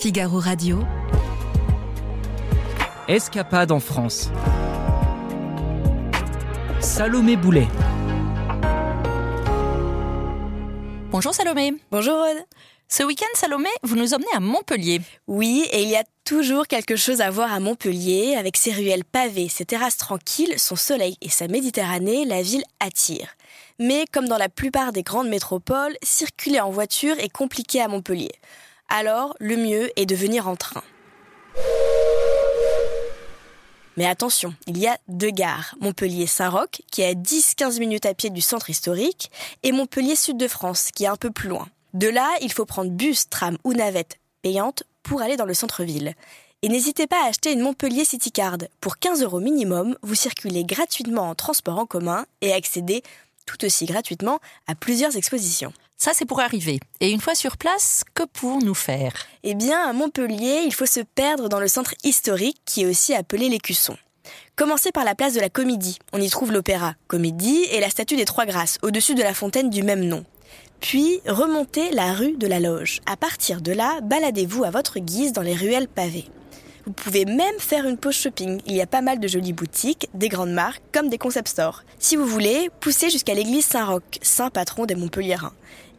Figaro 0.00 0.38
Radio. 0.38 0.84
Escapade 3.08 3.72
en 3.72 3.80
France. 3.80 4.30
Salomé 6.78 7.34
Boulet. 7.34 7.66
Bonjour 11.10 11.34
Salomé. 11.34 11.74
Bonjour 11.90 12.14
Aude. 12.14 12.44
Ce 12.86 13.02
week-end, 13.02 13.26
Salomé, 13.34 13.68
vous 13.82 13.96
nous 13.96 14.14
emmenez 14.14 14.28
à 14.34 14.38
Montpellier. 14.38 15.00
Oui, 15.26 15.66
et 15.72 15.82
il 15.82 15.88
y 15.88 15.96
a 15.96 16.04
toujours 16.24 16.68
quelque 16.68 16.94
chose 16.94 17.20
à 17.20 17.30
voir 17.30 17.52
à 17.52 17.58
Montpellier. 17.58 18.36
Avec 18.36 18.56
ses 18.56 18.70
ruelles 18.70 19.04
pavées, 19.04 19.48
ses 19.48 19.64
terrasses 19.64 19.96
tranquilles, 19.96 20.60
son 20.60 20.76
soleil 20.76 21.16
et 21.20 21.28
sa 21.28 21.48
Méditerranée, 21.48 22.24
la 22.24 22.40
ville 22.40 22.64
attire. 22.78 23.34
Mais 23.80 24.04
comme 24.12 24.28
dans 24.28 24.38
la 24.38 24.48
plupart 24.48 24.92
des 24.92 25.02
grandes 25.02 25.28
métropoles, 25.28 25.96
circuler 26.04 26.60
en 26.60 26.70
voiture 26.70 27.18
est 27.18 27.32
compliqué 27.32 27.82
à 27.82 27.88
Montpellier. 27.88 28.30
Alors, 28.88 29.34
le 29.38 29.56
mieux 29.56 29.90
est 29.96 30.06
de 30.06 30.14
venir 30.14 30.48
en 30.48 30.56
train. 30.56 30.82
Mais 33.98 34.06
attention, 34.06 34.54
il 34.66 34.78
y 34.78 34.86
a 34.86 34.96
deux 35.08 35.30
gares, 35.30 35.74
Montpellier-Saint-Roch, 35.80 36.82
qui 36.90 37.02
est 37.02 37.08
à 37.08 37.14
10-15 37.14 37.80
minutes 37.80 38.06
à 38.06 38.14
pied 38.14 38.30
du 38.30 38.40
centre 38.40 38.70
historique, 38.70 39.30
et 39.62 39.72
Montpellier-Sud 39.72 40.36
de 40.36 40.48
France, 40.48 40.90
qui 40.94 41.04
est 41.04 41.08
un 41.08 41.16
peu 41.16 41.30
plus 41.30 41.48
loin. 41.48 41.66
De 41.94 42.08
là, 42.08 42.30
il 42.40 42.52
faut 42.52 42.64
prendre 42.64 42.90
bus, 42.90 43.28
tram 43.28 43.58
ou 43.64 43.74
navette 43.74 44.18
payante 44.40 44.84
pour 45.02 45.20
aller 45.20 45.36
dans 45.36 45.46
le 45.46 45.54
centre-ville. 45.54 46.14
Et 46.62 46.68
n'hésitez 46.68 47.06
pas 47.06 47.24
à 47.24 47.28
acheter 47.28 47.52
une 47.52 47.60
Montpellier 47.60 48.04
City 48.04 48.32
Card. 48.32 48.58
Pour 48.80 48.98
15 48.98 49.22
euros 49.22 49.40
minimum, 49.40 49.96
vous 50.02 50.14
circulez 50.14 50.64
gratuitement 50.64 51.28
en 51.28 51.34
transport 51.34 51.78
en 51.78 51.86
commun 51.86 52.24
et 52.40 52.52
accédez 52.52 53.02
tout 53.46 53.64
aussi 53.64 53.86
gratuitement 53.86 54.38
à 54.66 54.74
plusieurs 54.74 55.16
expositions. 55.16 55.72
Ça, 56.00 56.12
c'est 56.14 56.26
pour 56.26 56.38
arriver. 56.38 56.78
Et 57.00 57.10
une 57.10 57.20
fois 57.20 57.34
sur 57.34 57.56
place, 57.56 58.04
que 58.14 58.22
pouvons-nous 58.22 58.74
faire? 58.74 59.12
Eh 59.42 59.56
bien, 59.56 59.82
à 59.82 59.92
Montpellier, 59.92 60.62
il 60.64 60.72
faut 60.72 60.86
se 60.86 61.00
perdre 61.00 61.48
dans 61.48 61.58
le 61.58 61.66
centre 61.66 61.92
historique 62.04 62.60
qui 62.64 62.82
est 62.82 62.86
aussi 62.86 63.14
appelé 63.14 63.48
l'Écusson. 63.48 63.96
Commencez 64.54 64.92
par 64.92 65.04
la 65.04 65.16
place 65.16 65.34
de 65.34 65.40
la 65.40 65.48
Comédie. 65.48 65.98
On 66.12 66.20
y 66.20 66.30
trouve 66.30 66.52
l'opéra 66.52 66.94
Comédie 67.08 67.64
et 67.72 67.80
la 67.80 67.90
statue 67.90 68.14
des 68.14 68.26
Trois 68.26 68.46
Grâces 68.46 68.78
au-dessus 68.82 69.16
de 69.16 69.24
la 69.24 69.34
fontaine 69.34 69.70
du 69.70 69.82
même 69.82 70.04
nom. 70.04 70.24
Puis 70.78 71.20
remontez 71.26 71.90
la 71.90 72.12
rue 72.12 72.36
de 72.36 72.46
la 72.46 72.60
Loge. 72.60 73.00
À 73.06 73.16
partir 73.16 73.60
de 73.60 73.72
là, 73.72 74.00
baladez-vous 74.00 74.62
à 74.62 74.70
votre 74.70 75.00
guise 75.00 75.32
dans 75.32 75.42
les 75.42 75.56
ruelles 75.56 75.88
pavées. 75.88 76.26
Vous 76.86 76.92
pouvez 76.92 77.24
même 77.24 77.58
faire 77.58 77.86
une 77.86 77.98
pause 77.98 78.14
shopping. 78.14 78.62
Il 78.66 78.76
y 78.76 78.80
a 78.80 78.86
pas 78.86 79.02
mal 79.02 79.18
de 79.18 79.26
jolies 79.26 79.52
boutiques, 79.52 80.08
des 80.14 80.28
grandes 80.28 80.52
marques 80.52 80.82
comme 80.92 81.08
des 81.08 81.18
concept 81.18 81.48
stores. 81.48 81.82
Si 81.98 82.14
vous 82.14 82.24
voulez, 82.24 82.70
poussez 82.78 83.10
jusqu'à 83.10 83.34
l'église 83.34 83.66
Saint-Roch, 83.66 84.20
saint 84.22 84.50
patron 84.50 84.86
des 84.86 84.94
Montpelliérains. 84.94 85.52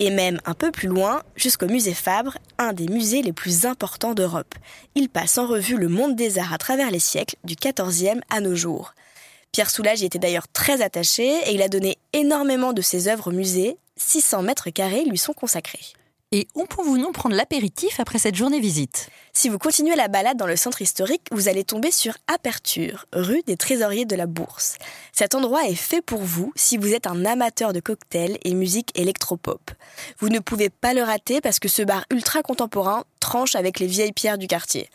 Et 0.00 0.10
même 0.10 0.40
un 0.44 0.54
peu 0.54 0.70
plus 0.70 0.88
loin, 0.88 1.22
jusqu'au 1.36 1.66
musée 1.66 1.94
Fabre, 1.94 2.38
un 2.58 2.72
des 2.72 2.88
musées 2.88 3.22
les 3.22 3.32
plus 3.32 3.64
importants 3.64 4.14
d'Europe. 4.14 4.54
Il 4.94 5.08
passe 5.08 5.38
en 5.38 5.46
revue 5.46 5.76
le 5.76 5.88
monde 5.88 6.16
des 6.16 6.38
arts 6.38 6.52
à 6.52 6.58
travers 6.58 6.90
les 6.90 6.98
siècles, 6.98 7.36
du 7.44 7.54
14e 7.54 8.20
à 8.30 8.40
nos 8.40 8.56
jours. 8.56 8.94
Pierre 9.52 9.70
Soulages 9.70 10.00
y 10.00 10.04
était 10.04 10.18
d'ailleurs 10.18 10.48
très 10.48 10.82
attaché 10.82 11.28
et 11.46 11.54
il 11.54 11.62
a 11.62 11.68
donné 11.68 11.96
énormément 12.12 12.72
de 12.72 12.82
ses 12.82 13.06
œuvres 13.06 13.28
au 13.28 13.32
musée. 13.32 13.76
600 13.96 14.42
mètres 14.42 14.70
carrés 14.70 15.04
lui 15.04 15.18
sont 15.18 15.32
consacrés. 15.32 15.94
Et 16.36 16.48
où 16.56 16.64
pouvons-nous 16.64 17.12
prendre 17.12 17.36
l'apéritif 17.36 18.00
après 18.00 18.18
cette 18.18 18.34
journée 18.34 18.58
visite? 18.58 19.08
Si 19.32 19.48
vous 19.48 19.56
continuez 19.56 19.94
la 19.94 20.08
balade 20.08 20.36
dans 20.36 20.48
le 20.48 20.56
centre 20.56 20.82
historique, 20.82 21.28
vous 21.30 21.46
allez 21.46 21.62
tomber 21.62 21.92
sur 21.92 22.16
Aperture, 22.26 23.06
rue 23.12 23.44
des 23.46 23.56
Trésoriers 23.56 24.04
de 24.04 24.16
la 24.16 24.26
Bourse. 24.26 24.74
Cet 25.12 25.36
endroit 25.36 25.68
est 25.68 25.76
fait 25.76 26.02
pour 26.02 26.22
vous 26.22 26.52
si 26.56 26.76
vous 26.76 26.92
êtes 26.92 27.06
un 27.06 27.24
amateur 27.24 27.72
de 27.72 27.78
cocktails 27.78 28.36
et 28.42 28.52
musique 28.54 28.90
électropop. 28.98 29.70
Vous 30.18 30.28
ne 30.28 30.40
pouvez 30.40 30.70
pas 30.70 30.92
le 30.92 31.04
rater 31.04 31.40
parce 31.40 31.60
que 31.60 31.68
ce 31.68 31.82
bar 31.82 32.04
ultra 32.10 32.42
contemporain 32.42 33.04
tranche 33.20 33.54
avec 33.54 33.78
les 33.78 33.86
vieilles 33.86 34.10
pierres 34.10 34.36
du 34.36 34.48
quartier. 34.48 34.90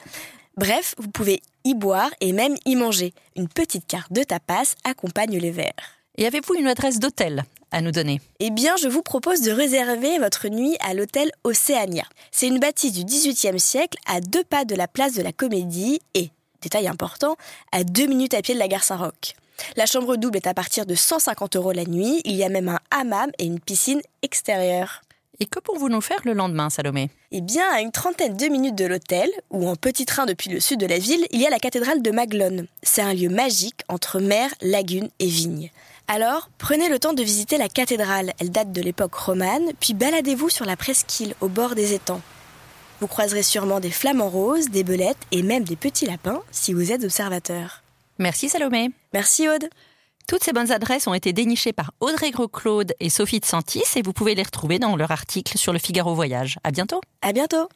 Bref, 0.57 0.93
vous 0.97 1.09
pouvez 1.09 1.41
y 1.63 1.73
boire 1.73 2.11
et 2.19 2.33
même 2.33 2.57
y 2.65 2.75
manger. 2.75 3.13
Une 3.37 3.47
petite 3.47 3.87
carte 3.87 4.11
de 4.11 4.23
tapas 4.23 4.75
accompagne 4.83 5.37
les 5.37 5.51
verres. 5.51 5.98
Et 6.19 6.27
avez-vous 6.27 6.55
une 6.55 6.67
adresse 6.67 6.99
d'hôtel 6.99 7.45
à 7.71 7.79
nous 7.79 7.93
donner? 7.93 8.19
Eh 8.41 8.49
bien, 8.49 8.75
je 8.75 8.89
vous 8.89 9.01
propose 9.01 9.39
de 9.39 9.51
réserver 9.51 10.19
votre 10.19 10.49
nuit 10.49 10.75
à 10.81 10.93
l'hôtel 10.93 11.31
Océania. 11.45 12.03
C'est 12.29 12.49
une 12.49 12.59
bâtisse 12.59 12.91
du 12.91 13.05
XVIIIe 13.05 13.57
siècle 13.57 13.97
à 14.05 14.19
deux 14.19 14.43
pas 14.43 14.65
de 14.65 14.75
la 14.75 14.89
place 14.89 15.13
de 15.13 15.21
la 15.21 15.31
Comédie 15.31 16.01
et, 16.15 16.29
détail 16.61 16.89
important, 16.89 17.37
à 17.71 17.85
deux 17.85 18.05
minutes 18.05 18.33
à 18.33 18.41
pied 18.41 18.53
de 18.53 18.59
la 18.59 18.67
gare 18.67 18.83
Saint-Roch. 18.83 19.33
La 19.77 19.85
chambre 19.85 20.17
double 20.17 20.35
est 20.35 20.47
à 20.47 20.53
partir 20.53 20.85
de 20.85 20.93
150 20.93 21.55
euros 21.55 21.71
la 21.71 21.85
nuit. 21.85 22.19
Il 22.25 22.35
y 22.35 22.43
a 22.43 22.49
même 22.49 22.67
un 22.67 22.79
hammam 22.91 23.31
et 23.39 23.45
une 23.45 23.61
piscine 23.61 24.01
extérieure. 24.21 25.03
Et 25.39 25.45
que 25.45 25.59
pouvons 25.59 25.87
nous 25.87 26.01
faire 26.01 26.19
le 26.25 26.33
lendemain, 26.33 26.69
Salomé? 26.69 27.09
Eh 27.31 27.39
bien, 27.39 27.63
à 27.71 27.79
une 27.79 27.93
trentaine 27.93 28.35
de 28.35 28.45
minutes 28.47 28.75
de 28.75 28.85
l'hôtel, 28.85 29.29
ou 29.51 29.69
en 29.69 29.77
petit 29.77 30.05
train 30.05 30.25
depuis 30.25 30.49
le 30.49 30.59
sud 30.59 30.81
de 30.81 30.85
la 30.85 30.99
ville, 30.99 31.25
il 31.31 31.39
y 31.39 31.47
a 31.47 31.49
la 31.49 31.59
cathédrale 31.59 32.01
de 32.01 32.11
Maglone. 32.11 32.67
C'est 32.83 33.01
un 33.01 33.13
lieu 33.13 33.29
magique 33.29 33.83
entre 33.87 34.19
mer, 34.19 34.53
lagune 34.59 35.07
et 35.19 35.27
vigne. 35.27 35.71
Alors, 36.11 36.49
prenez 36.57 36.89
le 36.89 36.97
temps 36.97 37.13
de 37.13 37.21
visiter 37.21 37.59
la 37.59 37.69
cathédrale. 37.69 38.33
Elle 38.39 38.49
date 38.49 38.71
de 38.71 38.81
l'époque 38.81 39.13
romane, 39.13 39.71
puis 39.79 39.93
baladez-vous 39.93 40.49
sur 40.49 40.65
la 40.65 40.75
presqu'île 40.75 41.35
au 41.39 41.49
bord 41.49 41.75
des 41.75 41.93
étangs. 41.93 42.21
Vous 42.99 43.05
croiserez 43.05 43.43
sûrement 43.43 43.79
des 43.79 43.91
flamants 43.91 44.27
roses, 44.27 44.69
des 44.71 44.83
belettes 44.83 45.19
et 45.31 45.43
même 45.43 45.63
des 45.63 45.75
petits 45.75 46.07
lapins 46.07 46.41
si 46.49 46.73
vous 46.73 46.91
êtes 46.91 47.03
observateur. 47.03 47.83
Merci 48.17 48.49
Salomé. 48.49 48.89
Merci 49.13 49.47
Aude. 49.47 49.69
Toutes 50.27 50.43
ces 50.43 50.51
bonnes 50.51 50.71
adresses 50.71 51.05
ont 51.05 51.13
été 51.13 51.31
dénichées 51.31 51.73
par 51.73 51.91
Audrey 51.99 52.31
Gros-Claude 52.31 52.95
et 52.99 53.11
Sophie 53.11 53.39
de 53.39 53.45
Santis 53.45 53.83
et 53.95 54.01
vous 54.01 54.11
pouvez 54.11 54.33
les 54.33 54.43
retrouver 54.43 54.79
dans 54.79 54.95
leur 54.95 55.11
article 55.11 55.59
sur 55.59 55.73
le 55.73 55.79
Figaro 55.79 56.15
Voyage. 56.15 56.57
À 56.63 56.71
bientôt. 56.71 57.01
À 57.21 57.33
bientôt. 57.33 57.69